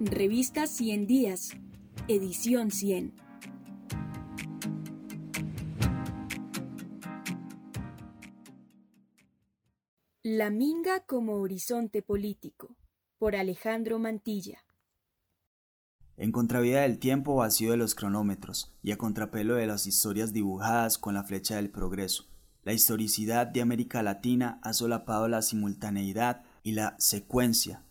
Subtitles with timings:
[0.00, 1.50] Revista 100 Días,
[2.06, 3.16] edición 100.
[10.22, 12.76] La Minga como horizonte político,
[13.18, 14.62] por Alejandro Mantilla.
[16.16, 20.96] En contravía del tiempo vacío de los cronómetros y a contrapelo de las historias dibujadas
[20.96, 22.28] con la flecha del progreso,
[22.62, 27.82] la historicidad de América Latina ha solapado la simultaneidad y la secuencia.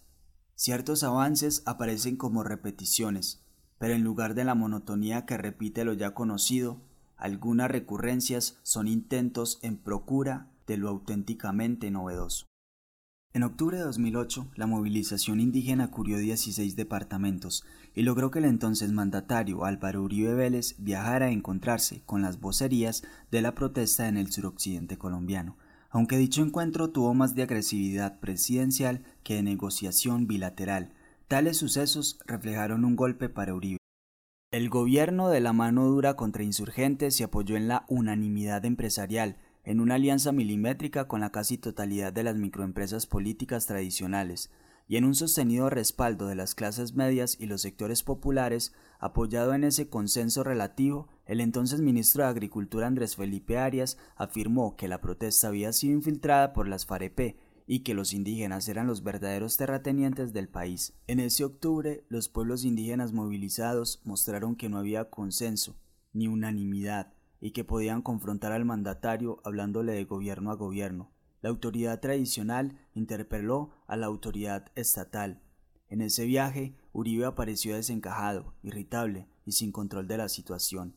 [0.60, 3.44] Ciertos avances aparecen como repeticiones,
[3.78, 6.82] pero en lugar de la monotonía que repite lo ya conocido,
[7.16, 12.48] algunas recurrencias son intentos en procura de lo auténticamente novedoso.
[13.34, 17.64] En octubre de 2008, la movilización indígena cubrió 16 departamentos
[17.94, 23.04] y logró que el entonces mandatario Álvaro Uribe Vélez viajara a encontrarse con las vocerías
[23.30, 25.56] de la protesta en el suroccidente colombiano,
[25.90, 30.94] aunque dicho encuentro tuvo más de agresividad presidencial que de negociación bilateral.
[31.28, 33.78] Tales sucesos reflejaron un golpe para Uribe.
[34.52, 39.82] El gobierno de la mano dura contra insurgentes se apoyó en la unanimidad empresarial, en
[39.82, 44.50] una alianza milimétrica con la casi totalidad de las microempresas políticas tradicionales,
[44.88, 49.64] y en un sostenido respaldo de las clases medias y los sectores populares, apoyado en
[49.64, 55.50] ese consenso relativo, el entonces ministro de Agricultura Andrés Felipe Arias afirmó que la protesta
[55.50, 60.48] había sido infiltrada por las FAREP y que los indígenas eran los verdaderos terratenientes del
[60.48, 60.94] país.
[61.06, 65.76] En ese octubre, los pueblos indígenas movilizados mostraron que no había consenso,
[66.14, 71.12] ni unanimidad, y que podían confrontar al mandatario hablándole de gobierno a gobierno.
[71.42, 75.42] La autoridad tradicional interpeló a la autoridad estatal.
[75.90, 80.96] En ese viaje, Uribe apareció desencajado, irritable y sin control de la situación.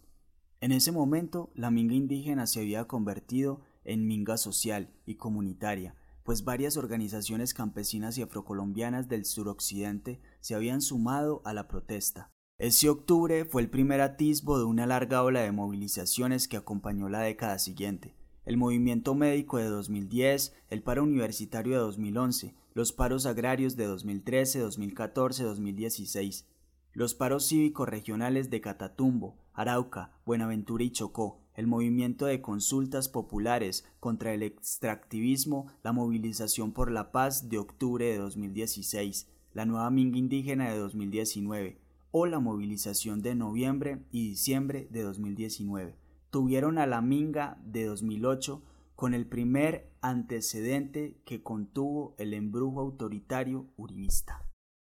[0.60, 6.44] En ese momento, la minga indígena se había convertido en minga social y comunitaria, pues
[6.44, 12.30] varias organizaciones campesinas y afrocolombianas del suroccidente se habían sumado a la protesta.
[12.58, 17.20] Ese octubre fue el primer atisbo de una larga ola de movilizaciones que acompañó la
[17.20, 18.14] década siguiente.
[18.50, 24.58] El movimiento médico de 2010, el paro universitario de 2011, los paros agrarios de 2013,
[24.58, 26.48] 2014, 2016,
[26.92, 33.84] los paros cívicos regionales de Catatumbo, Arauca, Buenaventura y Chocó, el movimiento de consultas populares
[34.00, 40.18] contra el extractivismo, la movilización por la paz de octubre de 2016, la nueva minga
[40.18, 41.78] indígena de 2019,
[42.10, 46.09] o la movilización de noviembre y diciembre de 2019.
[46.30, 48.62] Tuvieron a la Minga de 2008
[48.94, 54.46] con el primer antecedente que contuvo el embrujo autoritario uribista.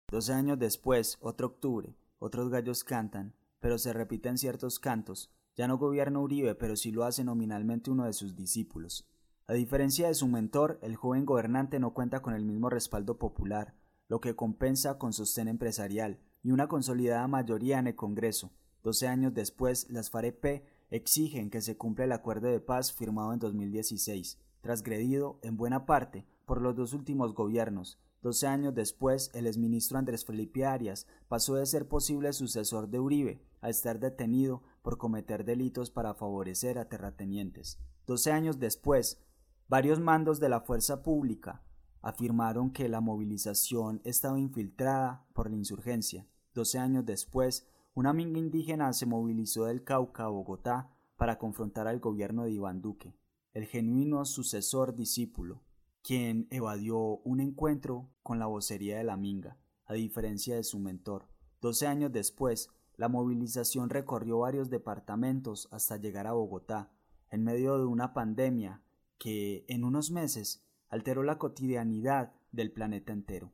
[0.10, 5.30] Doce años después, otro octubre, otros gallos cantan, pero se repiten ciertos cantos.
[5.58, 9.06] Ya no gobierna Uribe, pero sí lo hace nominalmente uno de sus discípulos.
[9.46, 13.76] A diferencia de su mentor, el joven gobernante no cuenta con el mismo respaldo popular,
[14.08, 18.54] lo que compensa con sostén empresarial, y una consolidada mayoría en el Congreso.
[18.84, 23.40] Doce años después, las FAREP exigen que se cumpla el acuerdo de paz firmado en
[23.40, 28.00] 2016, transgredido en buena parte por los dos últimos gobiernos.
[28.22, 33.42] Doce años después, el exministro Andrés Felipe Arias pasó de ser posible sucesor de Uribe
[33.62, 37.80] a estar detenido por cometer delitos para favorecer a terratenientes.
[38.08, 39.22] Doce años después,
[39.68, 41.64] varios mandos de la fuerza pública
[42.02, 46.28] afirmaron que la movilización estaba infiltrada por la insurgencia.
[46.54, 52.02] Doce años después, una minga indígena se movilizó del Cauca a Bogotá para confrontar al
[52.02, 53.16] gobierno de Iván Duque,
[53.54, 55.64] el genuino sucesor discípulo,
[56.04, 61.30] quien evadió un encuentro con la vocería de la minga, a diferencia de su mentor.
[61.62, 66.92] Doce años después, la movilización recorrió varios departamentos hasta llegar a Bogotá,
[67.32, 68.82] en medio de una pandemia
[69.18, 73.54] que, en unos meses, alteró la cotidianidad del planeta entero.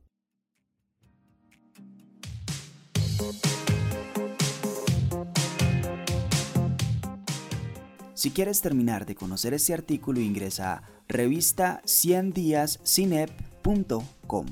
[8.21, 14.45] Si quieres terminar de conocer este artículo ingresa a revista 100 díascinep.com.